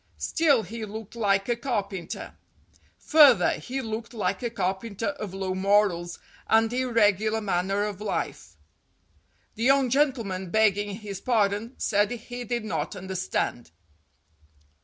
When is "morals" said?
5.53-6.17